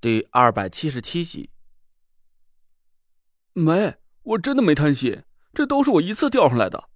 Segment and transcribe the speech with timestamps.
[0.00, 1.50] 第二百七十七集。
[3.52, 6.88] 没，我真的没贪心，这都是我一次钓上来的。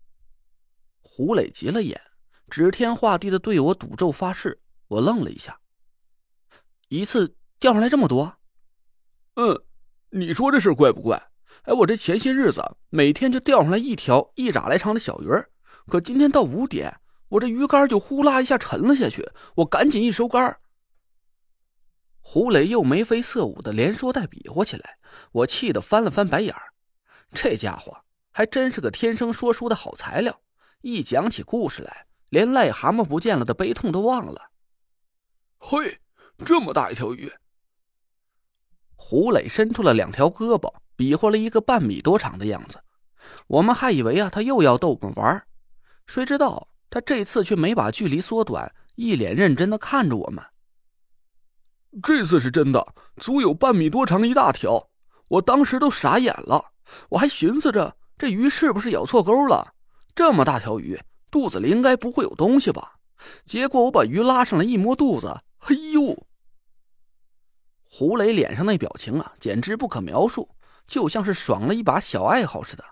[1.03, 2.01] 胡磊急了眼，
[2.49, 4.63] 指天画地的对我赌咒发誓。
[4.89, 5.61] 我愣了一下，
[6.89, 8.39] 一次钓上来这么多？
[9.35, 9.63] 嗯，
[10.09, 11.31] 你说这事怪不怪？
[11.65, 15.51] 哎，我这前些日子每天就钓上来一条一拃来长的小鱼儿，
[15.89, 20.59] 可今天到五点，我这鱼竿就呼啦一下沉了下去，我赶紧一收竿。
[22.27, 24.99] 胡磊又眉飞色舞的连说带比划起来，
[25.31, 26.73] 我气得翻了翻白眼儿。
[27.33, 27.97] 这家伙
[28.33, 30.41] 还真是个天生说书的好材料，
[30.81, 34.51] 一讲起故事来，连癞蛤蟆不见了的悲痛都忘了。
[35.59, 36.01] 嘿，
[36.45, 37.31] 这么大一条鱼！
[38.97, 42.83] 胡磊伸出了两条胳膊，比划了一个半米多长的样子。
[43.47, 45.47] 我们还以为啊，他又要逗我们玩，
[46.07, 50.43] 谁知道他这次却没把距离缩短，一脸认真的看着我们。
[52.03, 54.89] 这次是真的，足有半米多长一大条，
[55.29, 56.73] 我当时都傻眼了。
[57.11, 59.75] 我还寻思着，这鱼是不是咬错钩了？
[60.15, 62.97] 这么大条鱼，肚子里应该不会有东西吧？
[63.47, 66.27] 结果我把鱼拉上来一摸肚子，嘿呦！
[67.85, 70.51] 胡磊脸上那表情啊，简直不可描述，
[70.87, 72.85] 就像是爽了一把小爱好似的。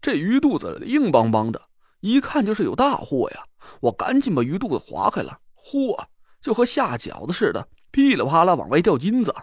[0.00, 1.68] 这鱼肚子硬邦邦的，
[2.00, 3.44] 一看就是有大货呀！
[3.80, 6.04] 我赶紧把鱼肚子划开了，嚯！
[6.40, 9.34] 就和下饺子似的，噼里啪啦往外掉金子。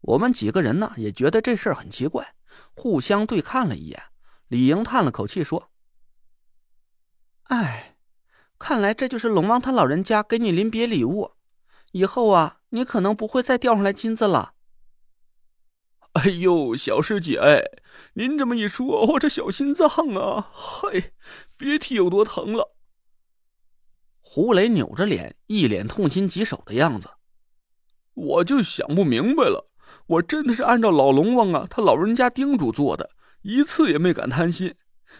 [0.00, 2.34] 我们几个人呢，也觉得这事儿很奇怪，
[2.74, 4.02] 互相对看了一眼。
[4.48, 5.70] 李莹叹了口气说
[7.50, 7.96] ：“哎，
[8.58, 11.32] 看来这就是龙王他老人家给你临别礼物。
[11.90, 14.52] 以后啊，你可能不会再钓上来金子了。”
[16.12, 17.80] 哎呦，小师姐，
[18.14, 21.12] 您这么一说，我这小心脏啊，嘿，
[21.56, 22.75] 别提有多疼了。
[24.28, 27.08] 胡磊扭着脸，一脸痛心疾首的样子。
[28.12, 29.64] 我就想不明白了，
[30.08, 33.08] 我真的是按照老龙王啊他老人家叮嘱做的，
[33.42, 34.74] 一次也没敢贪心。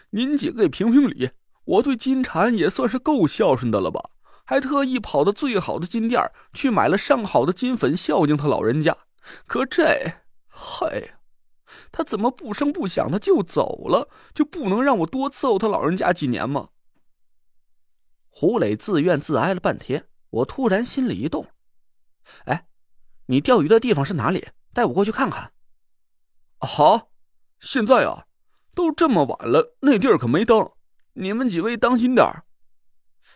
[0.09, 1.31] 您几个给评评理，
[1.63, 4.11] 我对金蝉也算是够孝顺的了吧？
[4.43, 6.21] 还特意跑到最好的金店
[6.53, 8.95] 去买了上好的金粉孝敬他老人家。
[9.47, 9.85] 可这，
[10.47, 11.17] 嗨，
[11.93, 14.09] 他怎么不声不响的就走了？
[14.33, 16.67] 就不能让我多伺候他老人家几年吗？
[18.39, 21.47] 胡磊自怨自哀了半天，我突然心里一动，
[22.45, 22.67] 哎，
[23.25, 24.49] 你钓鱼的地方是哪里？
[24.73, 25.53] 带我过去看看。
[26.59, 27.09] 好，
[27.59, 28.27] 现在啊，
[28.75, 30.71] 都这么晚了，那地儿可没灯，
[31.13, 32.27] 你们几位当心点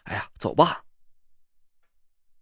[0.03, 0.85] 哎呀，走吧。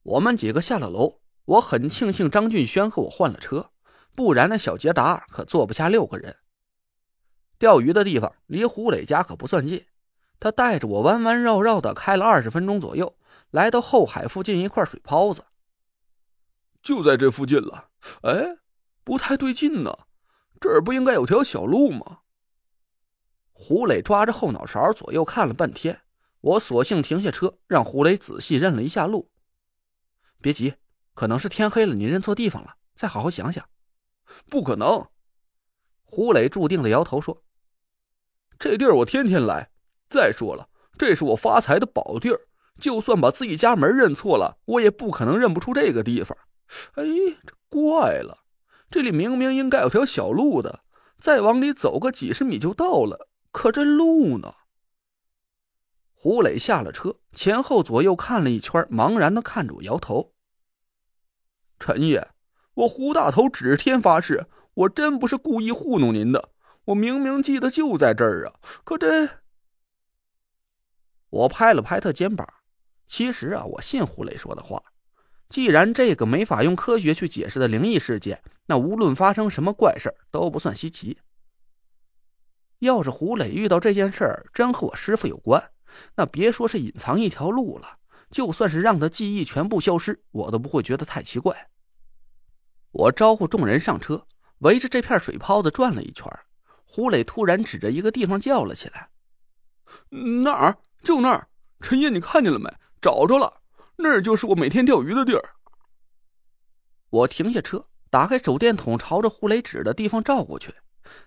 [0.03, 3.71] 我们几个下了楼，我很庆幸张俊轩和我换了车，
[4.13, 6.35] 不然那小捷达可坐不下六个人。
[7.57, 9.85] 钓鱼的地方离胡磊家可不算近。
[10.39, 13.17] 他带着我弯弯绕绕的开了二十分钟左右，
[13.51, 15.43] 来到后海附近一块水泡子。
[16.81, 17.89] 就在这附近了。
[18.21, 18.57] 哎，
[19.03, 20.07] 不太对劲呢，
[20.61, 22.19] 这儿不应该有条小路吗？
[23.51, 26.01] 胡磊抓着后脑勺左右看了半天，
[26.39, 29.29] 我索性停下车，让胡磊仔细认了一下路。
[30.39, 30.75] 别急，
[31.13, 33.67] 可能是天黑了，你认错地方了，再好好想想。
[34.49, 35.05] 不可能，
[36.05, 37.43] 胡磊注定的摇头说
[38.57, 39.71] ：“这地儿我天天来。”
[40.09, 42.41] 再说了，这是我发财的宝地儿，
[42.79, 46.37] 就算把自己家门认错了，我也不可能认不出这个地方。
[46.93, 47.03] 哎，
[47.45, 48.39] 这怪了，
[48.89, 50.81] 这里明明应该有条小路的，
[51.19, 54.53] 再往里走个几十米就到了，可这路呢？
[56.13, 60.33] 胡磊下了车，前后左右看了一圈，茫然的看着我，摇头
[61.79, 62.27] ：“陈爷，
[62.73, 66.49] 我胡大头指天发誓，我真不是故意糊弄您的，
[66.85, 69.29] 我明明记得就在这儿啊，可这……”
[71.29, 72.47] 我拍了拍他肩膀，
[73.07, 74.81] 其实啊，我信胡磊说的话。
[75.49, 81.17] 既然这个没法用科学去解释的灵异事件，那无论发生什么怪事都不算稀奇。
[82.79, 85.71] 要是胡磊遇到这件事儿真和我师傅有关，
[86.15, 87.97] 那别说是隐藏一条路了，
[88.29, 91.69] 就算是让他记忆全部消失，我都不会觉得太奇怪。
[92.91, 94.25] 我招呼众人上车，
[94.59, 96.25] 围着这片水泡子转了一圈。
[96.85, 99.09] 胡磊突然指着一个地方叫了起来
[100.43, 101.47] ：“那儿！”就那儿，
[101.79, 102.69] 陈爷，你看见了没？
[103.01, 103.61] 找着了，
[103.95, 105.55] 那儿就是我每天钓鱼的地儿。
[107.09, 110.73] 我停下车，打开手电筒，朝着胡磊指的地方照过去。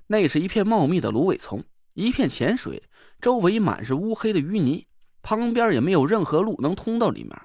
[0.06, 1.64] 那是一片茂密的芦苇丛，
[1.94, 2.82] 一片浅水，
[3.20, 4.86] 周围满是乌黑的淤泥，
[5.22, 7.36] 旁边也没有任何路能通到里面。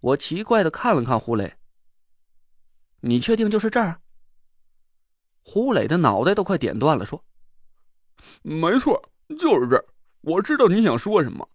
[0.00, 1.54] 我奇怪的看了看胡磊
[3.02, 4.00] ：“你确定就是这儿？”
[5.42, 7.24] 胡磊的脑袋都快点断了，说
[8.42, 9.84] ：“没错，就是这儿。
[10.20, 11.48] 我知道你想说什么。”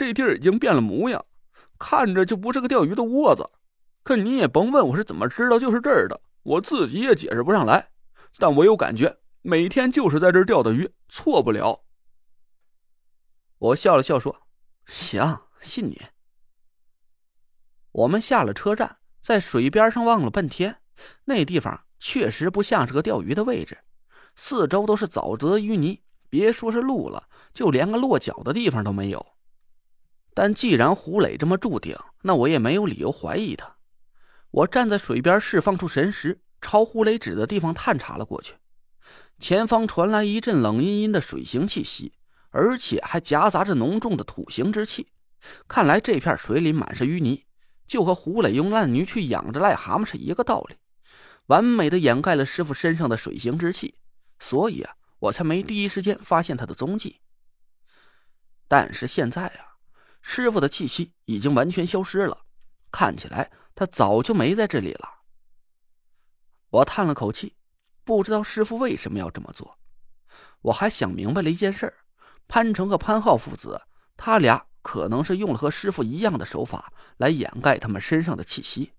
[0.00, 1.22] 这地儿已经变了模样，
[1.78, 3.46] 看着就不是个钓鱼的窝子。
[4.02, 7.90] 可你也甭问我是怎么知道就是这儿的，我自己也解释不上来。
[8.38, 11.84] 但我有感觉，每天就是在这儿钓的鱼，错不了。
[13.58, 14.34] 我笑了笑说
[14.88, 16.00] ：“行，信你。”
[17.92, 20.80] 我们下了车站，在水边上望了半天，
[21.26, 23.76] 那地方确实不像是个钓鱼的位置，
[24.34, 26.00] 四周都是沼泽淤泥，
[26.30, 29.26] 别说是路了，就连个落脚的地方都没有。
[30.34, 33.76] 但既然胡磊这么注定，那我也没有理由怀疑他。
[34.50, 38.54] 我站在水边，释放出神识，朝胡磊指的地方探查了过去。
[39.38, 42.12] 前方传来一阵冷阴阴的水形气息，
[42.50, 45.08] 而且还夹杂着浓重的土形之气。
[45.66, 47.44] 看来这片水里满是淤泥，
[47.86, 50.76] 就和胡磊用烂泥去养着癞蛤蟆是一个道理，
[51.46, 53.94] 完美的掩盖了师傅身上的水形之气。
[54.38, 57.20] 所以啊，我才没第一时间发现他的踪迹。
[58.68, 59.69] 但是现在啊，
[60.20, 62.46] 师傅的气息已经完全消失了，
[62.90, 63.50] 看起来。
[63.72, 65.08] 他早就没在这里了。
[66.68, 67.56] 我叹了口气，
[68.04, 69.78] 不知道师傅为什么要这么做。
[70.60, 71.94] 我还想明白了一件事：
[72.46, 73.80] 潘成和潘浩父子，
[74.18, 78.92] 他俩可能是用了和师傅一样的手法来掩盖他们身上的气息。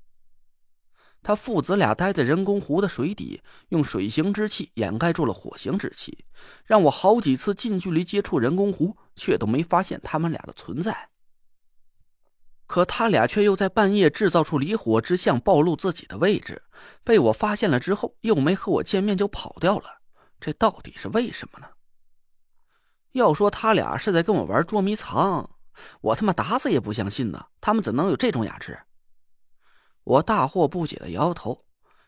[1.22, 6.26] 他父子俩待在人工湖的水底，用水形之气掩盖住了火形之气，
[6.66, 11.11] 让我好几次近距离接触人工湖，却都没发现他们俩的存在。
[12.72, 16.64] 可他俩却又在半夜制造出离火之象，暴露自己的位置，
[17.04, 20.00] 被我发现了之后，又没和我见面就跑掉了。
[20.40, 21.68] 这到底是为什么呢？
[23.12, 25.50] 要说他俩是在跟我玩捉迷藏，
[26.00, 27.48] 我他妈打死也不相信呢。
[27.60, 28.80] 他们怎能有这种雅致？
[30.06, 31.66] 我大惑不解的摇摇头，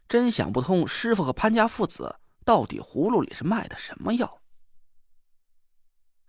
[0.07, 2.15] 真想不通师傅和潘家父子
[2.45, 4.39] 到底葫芦里是卖的什么药。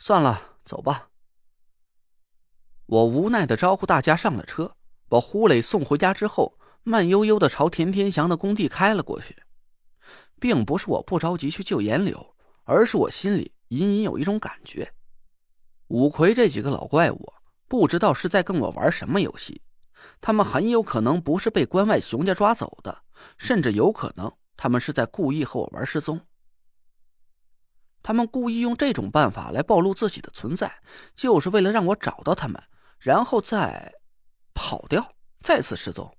[0.00, 1.10] 算了，走吧。
[2.86, 4.76] 我无奈的招呼大家上了车，
[5.08, 9.36] 把胡磊送回家之后，慢悠悠的朝田天祥的工地开了过去。
[10.38, 12.34] 并不是我不着急去救严柳，
[12.64, 14.92] 而是我心里隐隐有一种感觉：
[15.88, 17.32] 五魁这几个老怪物
[17.68, 19.62] 不知道是在跟我玩什么游戏。
[20.20, 23.04] 他们很有可能不是被关外熊家抓走的，
[23.38, 26.20] 甚至有可能他们是在故意和我玩失踪。
[28.02, 30.82] 他们故意用这种办法来暴露自己的存在，
[31.14, 32.62] 就是为了让我找到他们。
[33.04, 33.92] 然后再
[34.54, 36.10] 跑掉，再次失踪。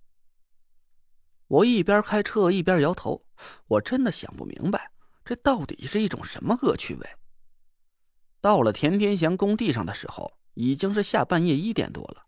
[1.48, 3.26] 我一边开车一边摇头，
[3.66, 4.92] 我真的想不明白，
[5.24, 7.10] 这到底是一种什么恶趣味。
[8.40, 12.28] 到了田天祥工地上的时候，已经是下半夜一点多了。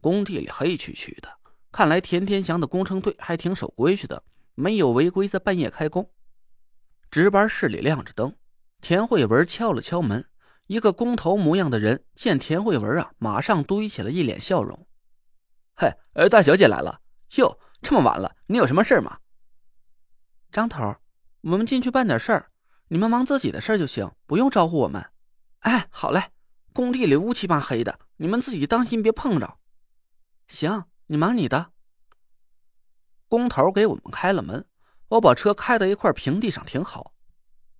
[0.00, 1.28] 工地里黑黢黢的，
[1.70, 6.10] 看来田天祥的工程队还挺守规矩的，没有违规在半夜开工。
[7.10, 8.34] 值班室里亮着灯，
[8.80, 10.26] 田慧文敲了敲门。
[10.66, 14.86] 一个工头模样的人见田慧文啊，马上堆起了一脸笑容。
[15.74, 17.00] 嘿，呃，大小姐来了
[17.36, 17.58] 哟！
[17.82, 19.18] 这么晚了，你有什么事吗？
[20.50, 20.96] 张头，
[21.42, 22.50] 我们进去办点事儿，
[22.88, 25.04] 你们忙自己的事儿就行，不用招呼我们。
[25.60, 26.30] 哎，好嘞，
[26.72, 29.58] 工地里乌漆八黑的，你们自己当心别碰着。
[30.46, 31.72] 行，你忙你的。
[33.28, 34.66] 工头给我们开了门，
[35.08, 37.12] 我把车开到一块平地上停好，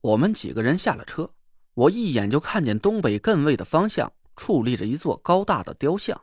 [0.00, 1.33] 我们几个人下了车。
[1.74, 6.22] 我一眼就看见东北艮位的方向矗立着一座高大的雕像，